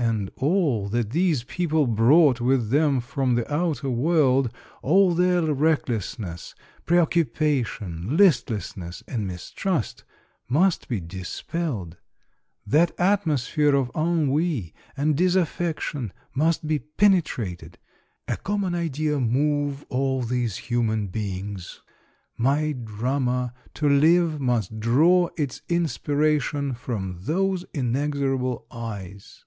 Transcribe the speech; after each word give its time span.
And 0.00 0.30
all 0.36 0.88
that 0.90 1.10
these 1.10 1.42
people 1.42 1.88
brought 1.88 2.40
with 2.40 2.70
them 2.70 3.00
from 3.00 3.34
the 3.34 3.52
outer 3.52 3.90
world, 3.90 4.48
all 4.80 5.12
their 5.12 5.42
recklessness, 5.52 6.54
preoc 6.86 7.10
cupation, 7.10 8.16
listlessness, 8.16 9.02
and 9.08 9.26
mistrust, 9.26 10.04
must 10.48 10.86
be 10.86 11.00
dis 11.00 11.42
pelled; 11.42 11.96
that 12.64 12.92
atmosphere 12.96 13.74
of 13.74 13.90
ennui 13.94 14.72
and 14.96 15.16
disaffection 15.16 16.12
must 16.32 16.68
be 16.68 16.78
penetrated,— 16.78 17.76
a 18.28 18.36
common 18.36 18.76
idea 18.76 19.18
move 19.18 19.84
all 19.88 20.22
these 20.22 20.56
human 20.58 21.08
beings; 21.08 21.80
my 22.36 22.70
drama, 22.70 23.52
to 23.74 23.88
live, 23.88 24.38
must 24.40 24.78
draw 24.78 25.28
its 25.36 25.60
in 25.68 25.86
spiration 25.86 26.74
from 26.76 27.18
those 27.22 27.64
inexorable 27.74 28.64
eyes. 28.70 29.44